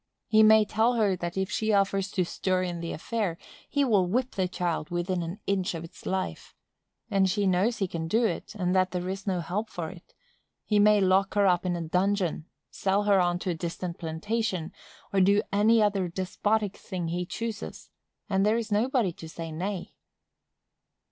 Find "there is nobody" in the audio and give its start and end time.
18.43-19.13